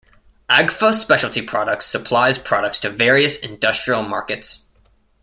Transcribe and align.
Agfa 0.49 0.95
Specialty 0.95 1.43
Products 1.43 1.85
supplies 1.85 2.39
products 2.39 2.79
to 2.79 2.89
various 2.89 3.37
industrial 3.37 4.01
markets. 4.01 4.65